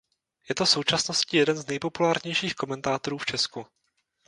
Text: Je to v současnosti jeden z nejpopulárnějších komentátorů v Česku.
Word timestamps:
Je 0.49 0.55
to 0.55 0.65
v 0.65 0.69
současnosti 0.69 1.37
jeden 1.37 1.57
z 1.57 1.67
nejpopulárnějších 1.67 2.55
komentátorů 2.55 3.17
v 3.17 3.25
Česku. 3.25 3.65